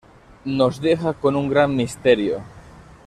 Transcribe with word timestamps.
Nos 0.45 0.81
deja 0.81 1.13
con 1.13 1.35
un 1.35 1.47
gran 1.47 1.75
misterio. 1.75 2.41